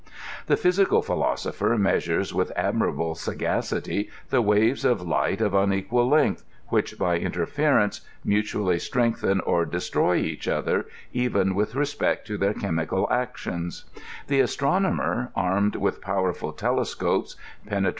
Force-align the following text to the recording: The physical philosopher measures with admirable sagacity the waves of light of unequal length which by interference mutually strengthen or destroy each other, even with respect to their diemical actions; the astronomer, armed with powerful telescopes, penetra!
The 0.47 0.57
physical 0.57 1.03
philosopher 1.03 1.77
measures 1.77 2.33
with 2.33 2.51
admirable 2.55 3.13
sagacity 3.13 4.09
the 4.31 4.41
waves 4.41 4.83
of 4.83 5.03
light 5.03 5.41
of 5.41 5.53
unequal 5.53 6.09
length 6.09 6.43
which 6.69 6.97
by 6.97 7.19
interference 7.19 8.01
mutually 8.25 8.79
strengthen 8.79 9.41
or 9.41 9.63
destroy 9.63 10.15
each 10.15 10.47
other, 10.47 10.87
even 11.13 11.53
with 11.53 11.75
respect 11.75 12.25
to 12.29 12.37
their 12.39 12.53
diemical 12.55 13.07
actions; 13.11 13.85
the 14.25 14.39
astronomer, 14.39 15.29
armed 15.35 15.75
with 15.75 16.01
powerful 16.01 16.51
telescopes, 16.51 17.35
penetra! 17.67 17.89